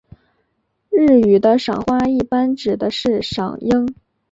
[0.89, 3.93] 日语的赏花一般指的是赏樱。